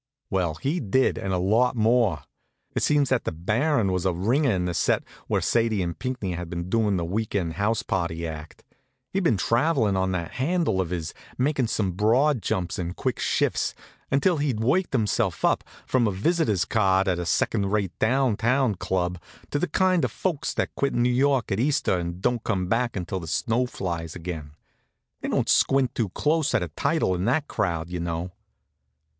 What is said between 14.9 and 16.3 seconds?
himself up, from a